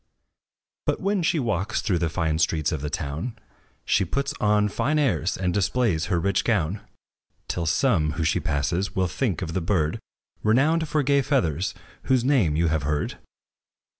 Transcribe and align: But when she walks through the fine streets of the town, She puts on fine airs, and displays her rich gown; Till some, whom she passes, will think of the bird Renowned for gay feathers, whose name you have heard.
But 0.87 0.99
when 0.99 1.21
she 1.21 1.37
walks 1.37 1.79
through 1.79 1.99
the 1.99 2.09
fine 2.09 2.39
streets 2.39 2.71
of 2.71 2.81
the 2.81 2.89
town, 2.89 3.37
She 3.85 4.03
puts 4.03 4.33
on 4.41 4.67
fine 4.67 4.97
airs, 4.97 5.37
and 5.37 5.53
displays 5.53 6.05
her 6.05 6.19
rich 6.19 6.43
gown; 6.43 6.81
Till 7.47 7.67
some, 7.67 8.13
whom 8.13 8.25
she 8.25 8.39
passes, 8.39 8.95
will 8.95 9.07
think 9.07 9.43
of 9.43 9.53
the 9.53 9.61
bird 9.61 9.99
Renowned 10.41 10.87
for 10.89 11.03
gay 11.03 11.21
feathers, 11.21 11.75
whose 12.05 12.23
name 12.25 12.55
you 12.55 12.65
have 12.69 12.81
heard. 12.81 13.19